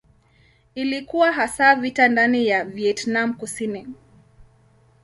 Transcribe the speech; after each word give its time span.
Ilikuwa 0.75 1.31
hasa 1.31 1.75
vita 1.75 2.07
ndani 2.07 2.47
ya 2.47 2.65
Vietnam 2.65 3.33
Kusini. 3.33 3.87